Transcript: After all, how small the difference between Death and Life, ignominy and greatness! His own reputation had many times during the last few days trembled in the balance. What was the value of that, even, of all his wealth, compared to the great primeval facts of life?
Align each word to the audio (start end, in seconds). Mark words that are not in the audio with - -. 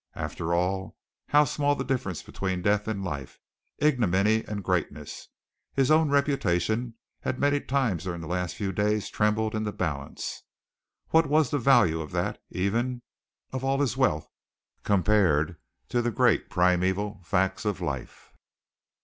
After 0.15 0.51
all, 0.51 0.97
how 1.27 1.43
small 1.43 1.75
the 1.75 1.83
difference 1.83 2.23
between 2.23 2.63
Death 2.63 2.87
and 2.87 3.03
Life, 3.03 3.37
ignominy 3.77 4.43
and 4.45 4.63
greatness! 4.63 5.27
His 5.75 5.91
own 5.91 6.09
reputation 6.09 6.95
had 7.19 7.37
many 7.39 7.59
times 7.61 8.05
during 8.05 8.21
the 8.21 8.27
last 8.27 8.55
few 8.55 8.71
days 8.71 9.09
trembled 9.09 9.53
in 9.53 9.61
the 9.63 9.71
balance. 9.71 10.41
What 11.09 11.27
was 11.27 11.51
the 11.51 11.59
value 11.59 12.01
of 12.01 12.13
that, 12.13 12.41
even, 12.49 13.03
of 13.53 13.63
all 13.63 13.79
his 13.79 13.95
wealth, 13.95 14.27
compared 14.83 15.57
to 15.89 16.01
the 16.01 16.09
great 16.09 16.49
primeval 16.49 17.21
facts 17.23 17.63
of 17.63 17.79
life? 17.79 18.33